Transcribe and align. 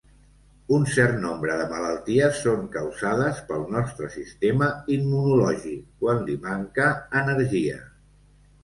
Un 0.77 0.85
cert 0.93 1.19
nombre 1.25 1.57
de 1.59 1.67
malalties 1.73 2.39
són 2.47 2.63
causades 2.77 3.43
pel 3.51 3.69
nostre 3.77 4.11
sistema 4.17 4.71
immunològic 4.97 5.87
quan 6.03 6.29
li 6.31 6.41
manca 6.49 6.93
energia. 7.25 7.81